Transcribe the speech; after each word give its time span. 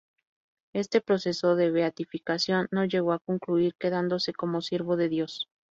Este 0.73 0.99
proceso 0.99 1.55
de 1.55 1.69
beatificación 1.69 2.67
no 2.71 2.85
llegó 2.85 3.13
a 3.13 3.19
concluir, 3.19 3.75
quedándose 3.77 4.33
como 4.33 4.63
"Siervo 4.63 4.97
de 4.97 5.09
Dios". 5.09 5.47